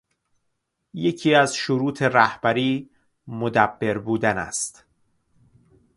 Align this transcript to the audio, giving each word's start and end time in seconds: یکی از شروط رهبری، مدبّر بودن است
یکی 0.93 1.35
از 1.35 1.55
شروط 1.55 2.01
رهبری، 2.01 2.89
مدبّر 3.27 3.97
بودن 3.97 4.37
است 4.37 4.85